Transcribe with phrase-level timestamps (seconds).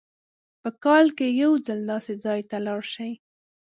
[0.61, 3.11] په کال کې یو ځل داسې ځای ته لاړ شئ.